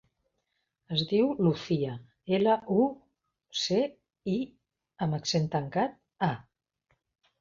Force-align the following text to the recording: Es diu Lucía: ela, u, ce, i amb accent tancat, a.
Es 0.95 1.01
diu 1.11 1.27
Lucía: 1.47 1.91
ela, 2.39 2.55
u, 2.77 2.87
ce, 3.67 3.79
i 4.37 4.41
amb 5.07 5.19
accent 5.23 5.49
tancat, 5.57 5.99
a. 6.31 6.35